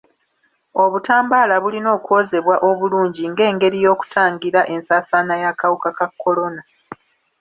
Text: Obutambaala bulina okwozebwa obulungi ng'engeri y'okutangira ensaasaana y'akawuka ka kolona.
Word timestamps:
Obutambaala 0.83 1.55
bulina 1.63 1.89
okwozebwa 1.97 2.55
obulungi 2.69 3.23
ng'engeri 3.31 3.77
y'okutangira 3.85 4.61
ensaasaana 4.73 5.33
y'akawuka 5.43 5.89
ka 5.97 6.07
kolona. 6.21 6.61